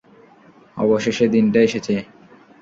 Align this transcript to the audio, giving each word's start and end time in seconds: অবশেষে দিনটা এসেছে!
অবশেষে 0.77 1.25
দিনটা 1.27 1.59
এসেছে! 1.61 1.95